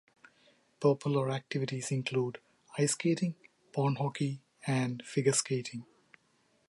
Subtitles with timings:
[0.79, 2.39] Popular activities include
[2.75, 3.35] ice skating,
[3.71, 5.85] pond hockey, and figure skating.